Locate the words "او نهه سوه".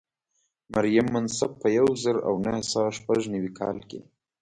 2.27-2.89